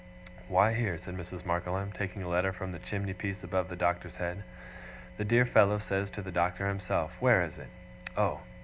'Why, 0.47 0.73
here,' 0.73 0.97
said 0.97 1.15
Mrs. 1.15 1.45
Markleham, 1.45 1.91
taking 1.91 2.23
a 2.23 2.27
letter 2.27 2.51
from 2.51 2.71
the 2.71 2.79
chimney 2.79 3.13
piece 3.13 3.43
above 3.43 3.69
the 3.69 3.75
Doctor's 3.75 4.15
head, 4.15 4.43
'the 5.17 5.25
dear 5.25 5.45
fellow 5.45 5.77
says 5.77 6.09
to 6.09 6.23
the 6.23 6.31
Doctor 6.31 6.67
himself 6.67 7.11
where 7.19 7.43
is 7.43 7.59
it? 7.59 7.69
Oh! 8.17 8.39